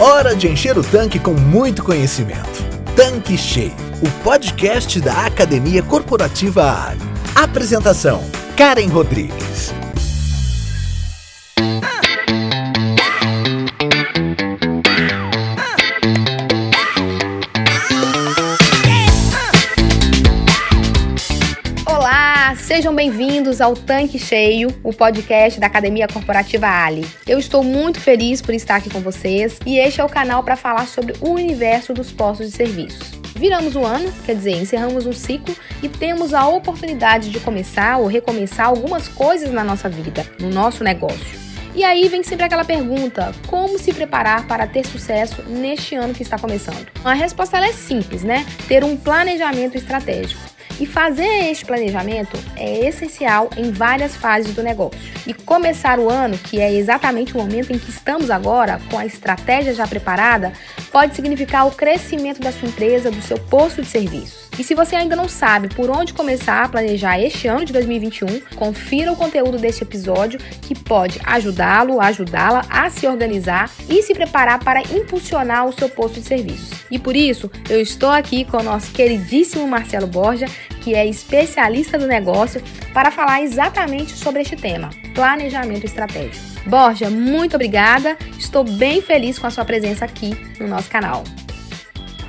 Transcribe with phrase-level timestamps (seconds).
[0.00, 2.64] Hora de encher o tanque com muito conhecimento.
[2.96, 7.00] Tanque Cheio, o podcast da Academia Corporativa Ali.
[7.32, 8.20] Apresentação:
[8.56, 9.72] Karen Rodrigues.
[22.94, 27.04] Bem-vindos ao Tanque Cheio, o podcast da Academia Corporativa Ali.
[27.26, 30.54] Eu estou muito feliz por estar aqui com vocês e este é o canal para
[30.54, 33.10] falar sobre o universo dos postos de serviços.
[33.34, 38.06] Viramos o ano, quer dizer, encerramos um ciclo e temos a oportunidade de começar ou
[38.06, 41.42] recomeçar algumas coisas na nossa vida, no nosso negócio.
[41.74, 46.22] E aí vem sempre aquela pergunta: como se preparar para ter sucesso neste ano que
[46.22, 46.86] está começando?
[47.04, 48.46] A resposta é simples, né?
[48.68, 50.53] Ter um planejamento estratégico.
[50.80, 54.98] E fazer este planejamento é essencial em várias fases do negócio.
[55.26, 59.06] E começar o ano, que é exatamente o momento em que estamos agora, com a
[59.06, 60.52] estratégia já preparada,
[60.90, 64.48] pode significar o crescimento da sua empresa, do seu posto de serviços.
[64.58, 68.40] E se você ainda não sabe por onde começar a planejar este ano de 2021,
[68.54, 74.62] confira o conteúdo deste episódio que pode ajudá-lo, ajudá-la a se organizar e se preparar
[74.62, 76.84] para impulsionar o seu posto de serviços.
[76.88, 80.46] E por isso, eu estou aqui com o nosso queridíssimo Marcelo Borja,
[80.84, 86.44] que é especialista do negócio, para falar exatamente sobre este tema: planejamento estratégico.
[86.66, 88.18] Borja, muito obrigada.
[88.38, 91.24] Estou bem feliz com a sua presença aqui no nosso canal.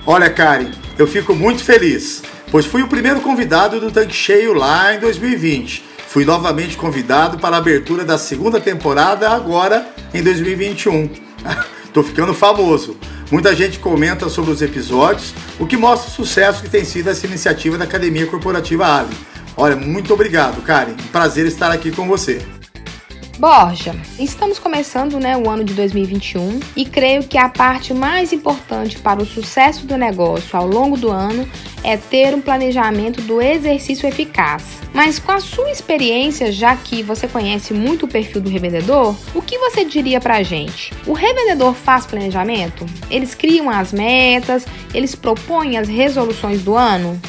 [0.07, 4.95] Olha, Karen, eu fico muito feliz, pois fui o primeiro convidado do Tanque Cheio lá
[4.95, 5.83] em 2020.
[6.07, 11.09] Fui novamente convidado para a abertura da segunda temporada agora em 2021.
[11.95, 12.97] Tô ficando famoso.
[13.31, 17.25] Muita gente comenta sobre os episódios, o que mostra o sucesso que tem sido essa
[17.25, 19.15] iniciativa da Academia Corporativa Ali.
[19.55, 20.95] Olha, muito obrigado, Karen.
[21.09, 22.41] Prazer estar aqui com você.
[23.37, 28.97] Borja, estamos começando né, o ano de 2021 e creio que a parte mais importante
[28.97, 31.45] para o sucesso do negócio ao longo do ano
[31.83, 34.63] é ter um planejamento do exercício eficaz.
[34.93, 39.41] Mas com a sua experiência, já que você conhece muito o perfil do revendedor, o
[39.41, 40.93] que você diria para a gente?
[41.05, 42.85] O revendedor faz planejamento?
[43.11, 44.65] Eles criam as metas?
[44.93, 47.19] Eles propõem as resoluções do ano?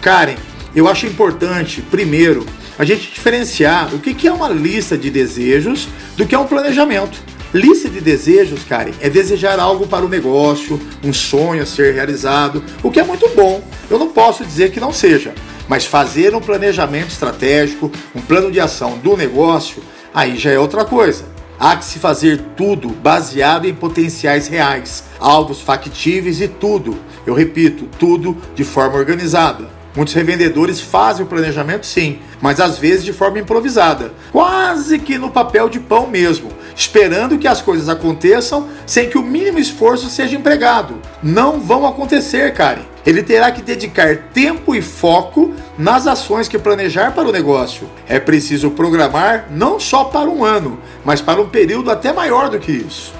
[0.00, 0.36] Karen,
[0.74, 2.44] eu acho importante, primeiro,
[2.80, 5.86] a gente diferenciar o que é uma lista de desejos
[6.16, 7.22] do que é um planejamento.
[7.52, 12.64] Lista de desejos, Karen, é desejar algo para o negócio, um sonho a ser realizado,
[12.82, 13.62] o que é muito bom.
[13.90, 15.34] Eu não posso dizer que não seja,
[15.68, 19.82] mas fazer um planejamento estratégico, um plano de ação do negócio,
[20.14, 21.26] aí já é outra coisa.
[21.58, 26.96] Há que se fazer tudo baseado em potenciais reais, alvos factíveis e tudo,
[27.26, 29.79] eu repito, tudo de forma organizada.
[29.94, 35.30] Muitos revendedores fazem o planejamento sim, mas às vezes de forma improvisada, quase que no
[35.30, 40.36] papel de pão mesmo, esperando que as coisas aconteçam sem que o mínimo esforço seja
[40.36, 40.94] empregado.
[41.20, 42.82] Não vão acontecer, Karen.
[43.04, 47.88] Ele terá que dedicar tempo e foco nas ações que planejar para o negócio.
[48.06, 52.58] É preciso programar não só para um ano, mas para um período até maior do
[52.58, 53.19] que isso.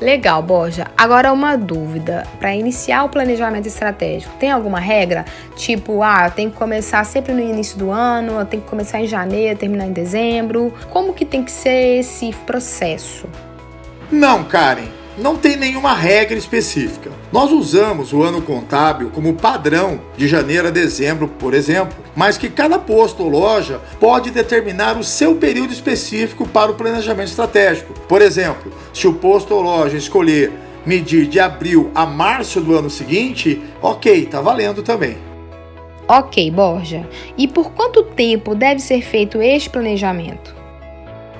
[0.00, 0.86] Legal, Borja.
[0.96, 2.26] Agora uma dúvida.
[2.38, 5.24] Para iniciar o planejamento estratégico, tem alguma regra?
[5.56, 9.58] Tipo, ah, tem que começar sempre no início do ano, tem que começar em janeiro,
[9.58, 10.72] terminar em dezembro.
[10.90, 13.26] Como que tem que ser esse processo?
[14.10, 17.10] Não, Karen não tem nenhuma regra específica.
[17.32, 22.48] Nós usamos o ano contábil como padrão de janeiro a dezembro, por exemplo, mas que
[22.48, 27.92] cada posto ou loja pode determinar o seu período específico para o planejamento estratégico.
[28.08, 30.52] Por exemplo, se o posto ou loja escolher
[30.86, 35.18] medir de abril a março do ano seguinte, ok, tá valendo também.
[36.08, 37.06] Ok, Borja.
[37.36, 40.57] E por quanto tempo deve ser feito este planejamento?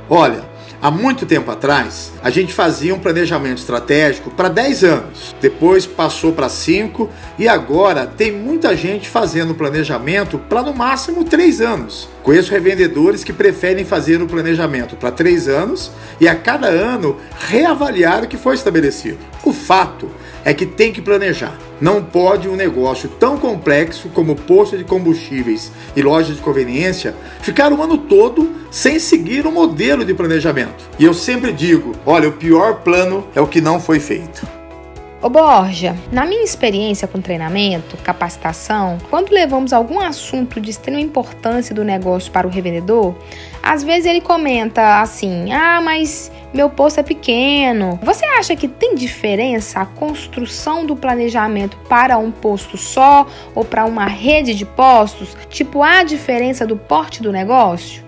[0.08, 0.42] Olha,
[0.80, 6.32] Há muito tempo atrás, a gente fazia um planejamento estratégico para 10 anos, depois passou
[6.32, 12.08] para 5 e agora tem muita gente fazendo planejamento para no máximo 3 anos.
[12.22, 17.16] Conheço revendedores que preferem fazer o planejamento para 3 anos e a cada ano
[17.48, 19.18] reavaliar o que foi estabelecido.
[19.44, 20.08] O fato
[20.44, 21.56] é que tem que planejar.
[21.80, 27.72] Não pode um negócio tão complexo como posto de combustíveis e loja de conveniência ficar
[27.72, 30.88] o ano todo sem seguir o um modelo de planejamento.
[30.98, 34.46] E eu sempre digo: olha, o pior plano é o que não foi feito.
[35.20, 41.74] Ô Borja, na minha experiência com treinamento, capacitação, quando levamos algum assunto de extrema importância
[41.74, 43.16] do negócio para o revendedor,
[43.60, 47.98] às vezes ele comenta assim: ah, mas meu posto é pequeno.
[48.00, 53.26] Você acha que tem diferença a construção do planejamento para um posto só
[53.56, 55.36] ou para uma rede de postos?
[55.50, 58.07] Tipo, há diferença do porte do negócio?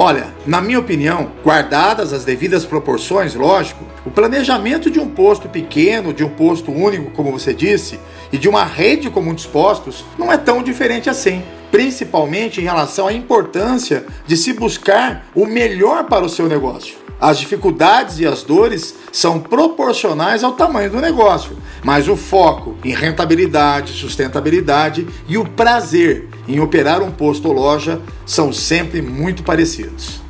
[0.00, 6.14] Olha, na minha opinião, guardadas as devidas proporções, lógico, o planejamento de um posto pequeno,
[6.14, 7.98] de um posto único, como você disse,
[8.32, 11.42] e de uma rede com muitos postos, não é tão diferente assim.
[11.72, 16.94] Principalmente em relação à importância de se buscar o melhor para o seu negócio.
[17.20, 22.94] As dificuldades e as dores são proporcionais ao tamanho do negócio, mas o foco em
[22.94, 30.20] rentabilidade, sustentabilidade e o prazer em operar um posto ou loja são sempre muito parecidos.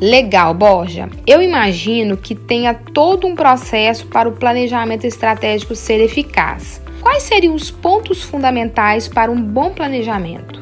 [0.00, 1.08] Legal, Borja.
[1.24, 6.80] Eu imagino que tenha todo um processo para o planejamento estratégico ser eficaz.
[7.00, 10.60] Quais seriam os pontos fundamentais para um bom planejamento?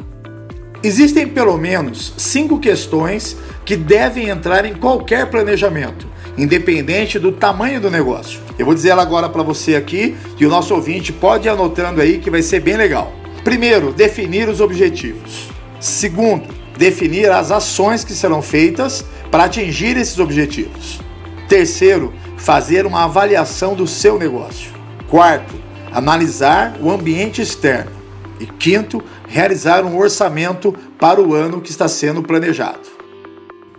[0.82, 7.90] Existem pelo menos cinco questões que devem entrar em qualquer planejamento, independente do tamanho do
[7.90, 8.40] negócio.
[8.58, 12.00] Eu vou dizer ela agora para você aqui e o nosso ouvinte pode ir anotando
[12.00, 13.19] aí que vai ser bem legal.
[13.44, 15.48] Primeiro, definir os objetivos.
[15.80, 16.46] Segundo,
[16.76, 21.00] definir as ações que serão feitas para atingir esses objetivos.
[21.48, 24.70] Terceiro, fazer uma avaliação do seu negócio.
[25.08, 25.54] Quarto,
[25.92, 27.92] analisar o ambiente externo.
[28.38, 32.99] E quinto, realizar um orçamento para o ano que está sendo planejado.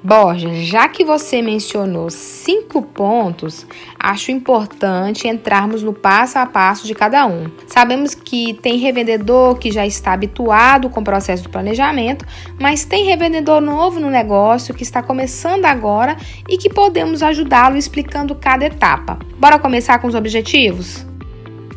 [0.03, 3.68] Borja, já que você mencionou cinco pontos,
[4.00, 7.51] acho importante entrarmos no passo a passo de cada um.
[7.68, 12.25] Sabemos que tem revendedor que já está habituado com o processo do planejamento,
[12.59, 16.18] mas tem revendedor novo no negócio que está começando agora
[16.50, 19.19] e que podemos ajudá-lo explicando cada etapa.
[19.38, 21.10] Bora começar com os objetivos?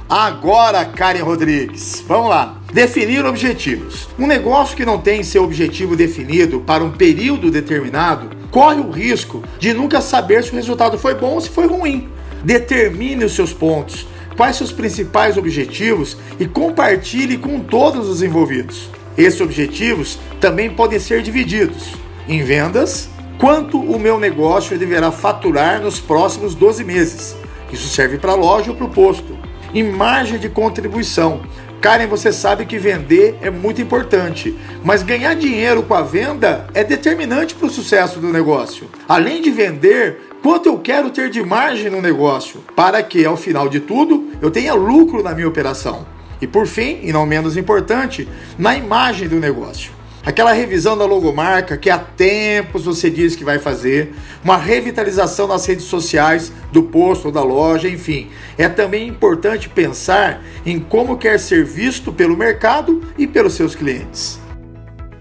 [0.09, 2.59] Agora, Karen Rodrigues, vamos lá.
[2.71, 4.07] Definir objetivos.
[4.19, 9.43] Um negócio que não tem seu objetivo definido para um período determinado corre o risco
[9.59, 12.07] de nunca saber se o resultado foi bom ou se foi ruim.
[12.45, 14.07] Determine os seus pontos,
[14.37, 18.91] quais seus principais objetivos e compartilhe com todos os envolvidos.
[19.17, 21.95] Esses objetivos também podem ser divididos
[22.29, 23.09] em vendas,
[23.39, 27.35] quanto o meu negócio deverá faturar nos próximos 12 meses.
[27.73, 29.44] Isso serve para a loja ou para o posto
[29.75, 31.43] em margem de contribuição.
[31.81, 36.83] Karen, você sabe que vender é muito importante, mas ganhar dinheiro com a venda é
[36.83, 38.89] determinante para o sucesso do negócio.
[39.07, 43.69] Além de vender, quanto eu quero ter de margem no negócio, para que, ao final
[43.69, 46.07] de tudo, eu tenha lucro na minha operação.
[46.41, 48.27] E por fim, e não menos importante,
[48.59, 49.94] na imagem do negócio
[50.25, 55.67] aquela revisão da logomarca que há tempos você diz que vai fazer, uma revitalização nas
[55.67, 58.29] redes sociais do posto ou da loja, enfim.
[58.57, 64.41] É também importante pensar em como quer ser visto pelo mercado e pelos seus clientes.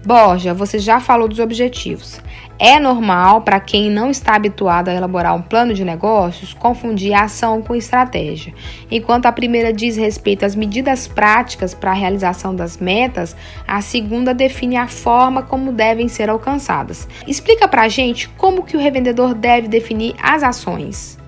[0.04, 2.20] Borja, você já falou dos objetivos.
[2.58, 7.24] É normal para quem não está habituado a elaborar um plano de negócios confundir a
[7.24, 8.54] ação com estratégia.
[8.88, 13.34] Enquanto a primeira diz respeito às medidas práticas para a realização das metas,
[13.66, 17.08] a segunda define a forma como devem ser alcançadas.
[17.26, 21.18] Explica para a gente como que o revendedor deve definir as ações.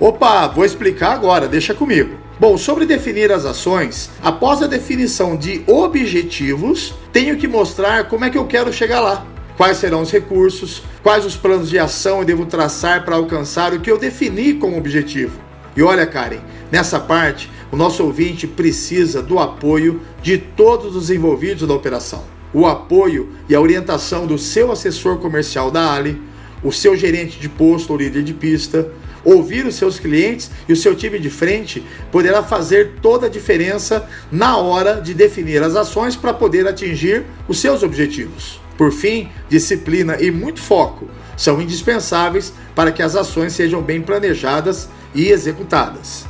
[0.00, 2.18] Opa, vou explicar agora, deixa comigo.
[2.40, 8.30] Bom, sobre definir as ações, após a definição de objetivos, tenho que mostrar como é
[8.30, 12.24] que eu quero chegar lá quais serão os recursos, quais os planos de ação eu
[12.24, 15.38] devo traçar para alcançar o que eu defini como objetivo.
[15.76, 16.40] E olha, Karen,
[16.70, 22.22] nessa parte, o nosso ouvinte precisa do apoio de todos os envolvidos na operação.
[22.52, 26.20] O apoio e a orientação do seu assessor comercial da Ali,
[26.62, 28.88] o seu gerente de posto ou líder de pista,
[29.24, 31.82] ouvir os seus clientes e o seu time de frente
[32.12, 37.58] poderá fazer toda a diferença na hora de definir as ações para poder atingir os
[37.58, 38.63] seus objetivos.
[38.76, 44.88] Por fim, disciplina e muito foco são indispensáveis para que as ações sejam bem planejadas
[45.14, 46.26] e executadas.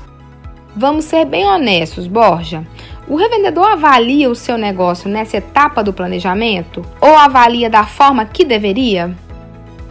[0.77, 2.67] Vamos ser bem honestos, Borja.
[3.07, 8.45] O revendedor avalia o seu negócio nessa etapa do planejamento ou avalia da forma que
[8.45, 9.15] deveria?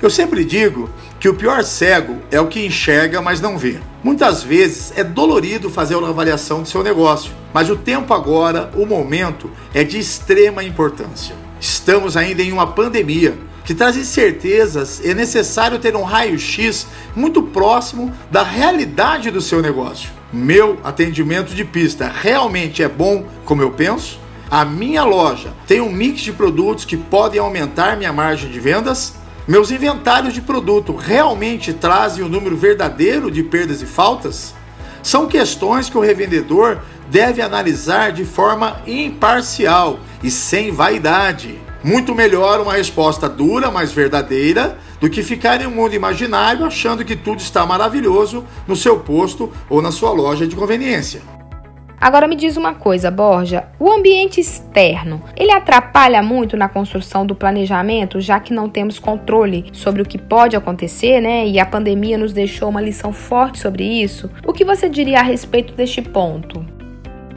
[0.01, 3.79] Eu sempre digo que o pior cego é o que enxerga, mas não vê.
[4.03, 8.85] Muitas vezes é dolorido fazer uma avaliação do seu negócio, mas o tempo agora, o
[8.85, 11.42] momento, é de extrema importância.
[11.63, 14.99] Estamos ainda em uma pandemia que traz incertezas.
[15.01, 20.09] É necessário ter um raio-x muito próximo da realidade do seu negócio.
[20.33, 24.19] Meu atendimento de pista realmente é bom como eu penso?
[24.51, 29.13] A minha loja tem um mix de produtos que podem aumentar minha margem de vendas?
[29.47, 34.53] Meus inventários de produto realmente trazem o um número verdadeiro de perdas e faltas?
[35.01, 36.79] São questões que o revendedor
[37.09, 41.59] deve analisar de forma imparcial e sem vaidade.
[41.83, 47.03] Muito melhor uma resposta dura, mas verdadeira, do que ficar em um mundo imaginário achando
[47.03, 51.21] que tudo está maravilhoso no seu posto ou na sua loja de conveniência.
[52.03, 57.33] Agora me diz uma coisa, Borja: O ambiente externo, ele atrapalha muito na construção do
[57.33, 61.47] planejamento, já que não temos controle sobre o que pode acontecer, né?
[61.47, 64.29] E a pandemia nos deixou uma lição forte sobre isso.
[64.45, 66.72] O que você diria a respeito deste ponto?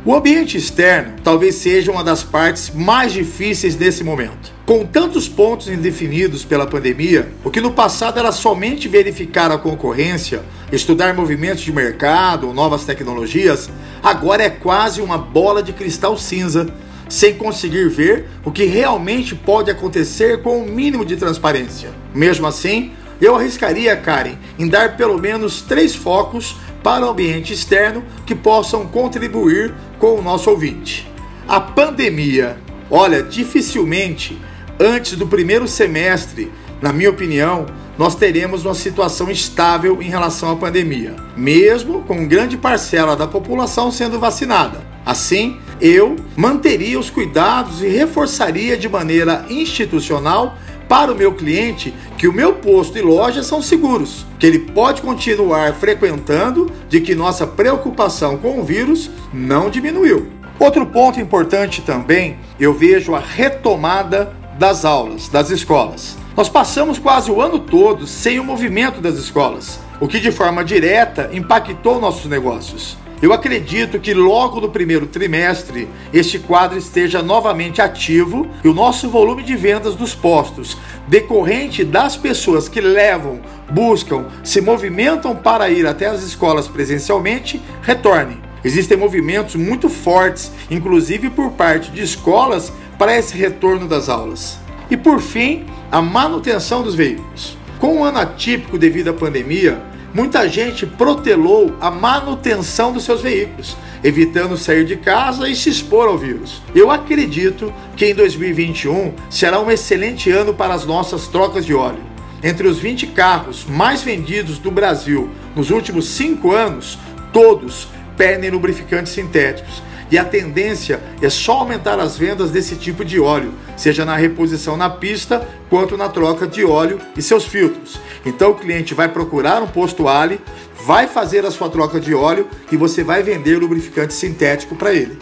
[0.07, 4.53] O ambiente externo talvez seja uma das partes mais difíceis nesse momento.
[4.65, 10.45] Com tantos pontos indefinidos pela pandemia, o que no passado era somente verificar a concorrência,
[10.71, 13.69] estudar movimentos de mercado ou novas tecnologias,
[14.01, 16.69] agora é quase uma bola de cristal cinza,
[17.09, 21.91] sem conseguir ver o que realmente pode acontecer com o um mínimo de transparência.
[22.15, 26.55] Mesmo assim, eu arriscaria, Karen, em dar pelo menos três focos
[26.87, 31.11] para o ambiente externo que possam contribuir com o nosso ouvinte.
[31.49, 34.41] A pandemia, olha, dificilmente
[34.79, 36.49] antes do primeiro semestre,
[36.81, 37.67] na minha opinião,
[37.99, 43.91] nós teremos uma situação estável em relação à pandemia, mesmo com grande parcela da população
[43.91, 44.81] sendo vacinada.
[45.05, 50.57] Assim, eu manteria os cuidados e reforçaria de maneira institucional
[50.89, 55.03] para o meu cliente que o meu posto e loja são seguros, que ele pode
[55.03, 60.29] continuar frequentando, de que nossa preocupação com o vírus não diminuiu.
[60.59, 66.17] Outro ponto importante também, eu vejo a retomada das aulas, das escolas.
[66.37, 70.65] Nós passamos quase o ano todo sem o movimento das escolas, o que de forma
[70.65, 72.97] direta impactou nossos negócios.
[73.23, 79.09] Eu acredito que logo no primeiro trimestre este quadro esteja novamente ativo e o nosso
[79.09, 80.77] volume de vendas dos postos,
[81.09, 88.39] decorrente das pessoas que levam, buscam, se movimentam para ir até as escolas presencialmente, retorne.
[88.63, 94.59] Existem movimentos muito fortes, inclusive por parte de escolas, para esse retorno das aulas.
[94.91, 97.57] E por fim, a manutenção dos veículos.
[97.79, 99.81] Com um ano atípico devido à pandemia,
[100.15, 106.09] muita gente protelou a manutenção dos seus veículos, evitando sair de casa e se expor
[106.09, 106.63] ao vírus.
[106.75, 112.03] Eu acredito que em 2021 será um excelente ano para as nossas trocas de óleo.
[112.43, 116.99] Entre os 20 carros mais vendidos do Brasil nos últimos 5 anos,
[117.33, 123.21] todos pedem lubrificantes sintéticos e a tendência é só aumentar as vendas desse tipo de
[123.21, 127.99] óleo, seja na reposição na pista quanto na troca de óleo e seus filtros.
[128.25, 130.41] Então o cliente vai procurar um posto Ali,
[130.85, 135.19] vai fazer a sua troca de óleo e você vai vender lubrificante sintético para ele.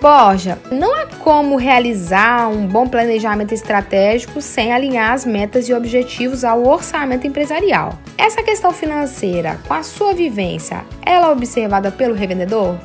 [0.00, 6.44] Borja, não há como realizar um bom planejamento estratégico sem alinhar as metas e objetivos
[6.44, 7.98] ao orçamento empresarial.
[8.16, 12.78] Essa questão financeira, com a sua vivência, ela é observada pelo revendedor?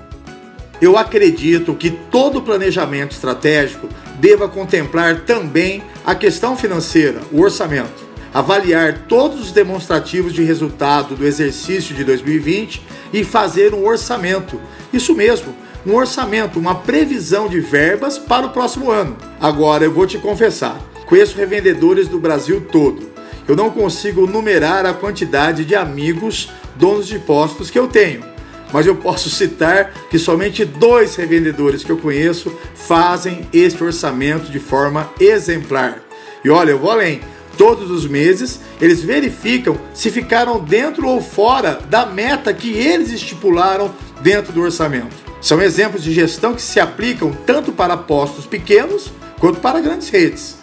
[0.84, 3.88] Eu acredito que todo planejamento estratégico
[4.20, 8.04] deva contemplar também a questão financeira, o orçamento.
[8.34, 12.82] Avaliar todos os demonstrativos de resultado do exercício de 2020
[13.14, 14.60] e fazer um orçamento.
[14.92, 19.16] Isso mesmo, um orçamento, uma previsão de verbas para o próximo ano.
[19.40, 23.10] Agora eu vou te confessar, conheço revendedores do Brasil todo.
[23.48, 28.33] Eu não consigo numerar a quantidade de amigos donos de postos que eu tenho
[28.74, 34.60] mas eu posso citar que somente dois revendedores que eu conheço fazem este orçamento de
[34.60, 36.00] forma exemplar.
[36.44, 37.22] E olha, eu vou além.
[37.56, 43.94] Todos os meses eles verificam se ficaram dentro ou fora da meta que eles estipularam
[44.22, 45.16] dentro do orçamento.
[45.40, 50.58] São exemplos de gestão que se aplicam tanto para postos pequenos quanto para grandes redes.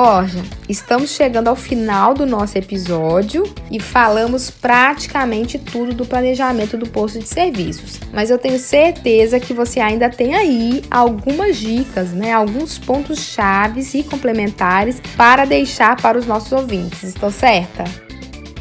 [0.00, 6.88] Borja, estamos chegando ao final do nosso episódio e falamos praticamente tudo do planejamento do
[6.88, 7.98] posto de serviços.
[8.12, 12.32] Mas eu tenho certeza que você ainda tem aí algumas dicas, né?
[12.32, 17.02] Alguns pontos chaves e complementares para deixar para os nossos ouvintes.
[17.02, 17.82] Estou certa?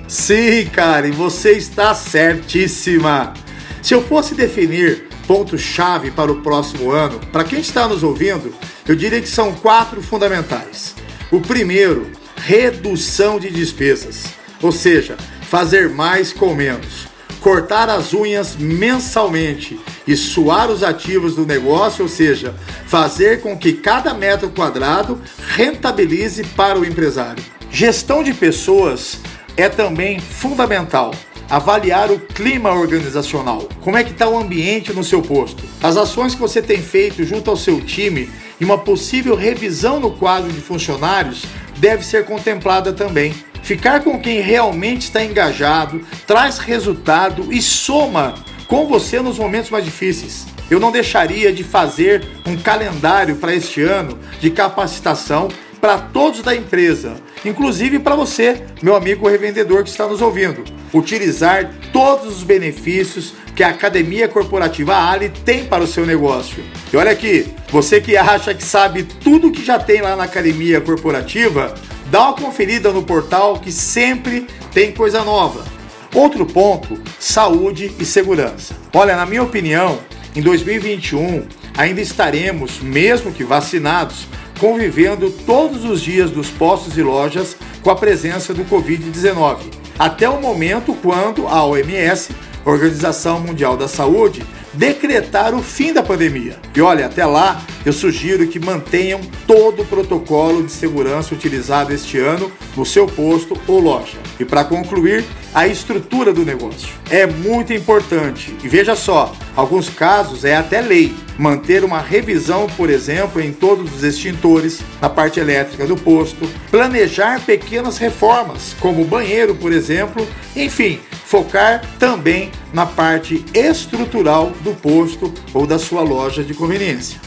[0.08, 3.36] Sim, Karen, você está certíssima.
[3.84, 8.52] Se eu fosse definir pontos-chave para o próximo ano, para quem está nos ouvindo,
[8.88, 10.96] eu diria que são quatro fundamentais.
[11.30, 14.24] O primeiro, redução de despesas,
[14.62, 17.06] ou seja, fazer mais com menos.
[17.42, 22.56] Cortar as unhas mensalmente e suar os ativos do negócio, ou seja,
[22.86, 27.44] fazer com que cada metro quadrado rentabilize para o empresário.
[27.70, 29.20] Gestão de pessoas
[29.58, 31.14] é também fundamental.
[31.50, 33.68] Avaliar o clima organizacional.
[33.82, 35.64] Como é que está o ambiente no seu posto?
[35.84, 38.30] As ações que você tem feito junto ao seu time
[38.60, 41.44] e uma possível revisão no quadro de funcionários
[41.78, 43.34] deve ser contemplada também.
[43.62, 48.36] Ficar com quem realmente está engajado, traz resultado e soma
[48.68, 50.46] com você nos momentos mais difíceis.
[50.70, 55.48] Eu não deixaria de fazer um calendário para este ano de capacitação
[55.80, 57.16] para todos da empresa,
[57.46, 63.64] inclusive para você, meu amigo revendedor que está nos ouvindo, utilizar todos os benefícios que
[63.64, 66.64] a Academia Corporativa Ali tem para o seu negócio.
[66.92, 70.80] E olha aqui, você que acha que sabe tudo que já tem lá na Academia
[70.80, 71.74] Corporativa,
[72.12, 75.66] dá uma conferida no portal que sempre tem coisa nova.
[76.14, 78.76] Outro ponto, saúde e segurança.
[78.94, 80.00] Olha, na minha opinião,
[80.36, 84.28] em 2021 ainda estaremos, mesmo que vacinados,
[84.60, 89.60] convivendo todos os dias dos postos e lojas com a presença do Covid-19,
[89.98, 92.32] até o momento quando a OMS,
[92.66, 96.58] Organização Mundial da Saúde, decretar o fim da pandemia.
[96.76, 102.20] E olha, até lá eu sugiro que mantenham todo o protocolo de segurança utilizado este
[102.20, 104.18] ano no seu posto ou loja.
[104.40, 108.56] E para concluir, a estrutura do negócio é muito importante.
[108.64, 113.94] E veja só, alguns casos é até lei manter uma revisão, por exemplo, em todos
[113.96, 121.00] os extintores, na parte elétrica do posto, planejar pequenas reformas, como banheiro, por exemplo, enfim,
[121.26, 127.20] focar também na parte estrutural do posto ou da sua loja de conveniência.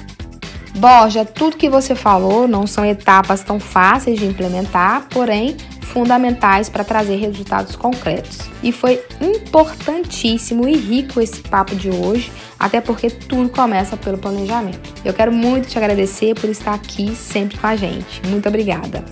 [0.75, 5.57] Borja, tudo que você falou não são etapas tão fáceis de implementar, porém
[5.93, 8.39] fundamentais para trazer resultados concretos.
[8.63, 14.93] E foi importantíssimo e rico esse papo de hoje, até porque tudo começa pelo planejamento.
[15.05, 18.23] Eu quero muito te agradecer por estar aqui sempre com a gente.
[18.27, 19.05] Muito obrigada.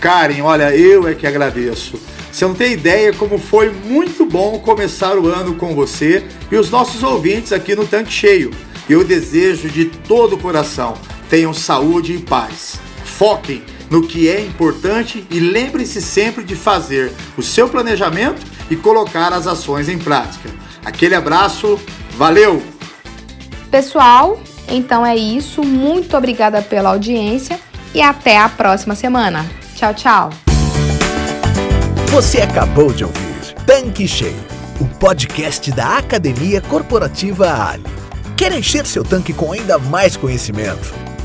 [0.00, 2.00] Karen, olha, eu é que agradeço.
[2.32, 6.70] Você não tem ideia como foi muito bom começar o ano com você e os
[6.70, 8.50] nossos ouvintes aqui no Tanque Cheio.
[8.88, 10.94] Eu desejo de todo o coração,
[11.28, 12.80] tenham saúde e paz.
[13.04, 19.32] Foquem no que é importante e lembre-se sempre de fazer o seu planejamento e colocar
[19.32, 20.48] as ações em prática.
[20.84, 21.78] Aquele abraço,
[22.16, 22.62] valeu!
[23.70, 25.62] Pessoal, então é isso.
[25.62, 27.60] Muito obrigada pela audiência
[27.92, 29.44] e até a próxima semana.
[29.74, 30.30] Tchau, tchau!
[32.10, 34.34] Você acabou de ouvir Tanque Cheio,
[34.80, 37.84] o podcast da Academia Corporativa Ali.
[38.36, 40.99] Quer encher seu tanque com ainda mais conhecimento?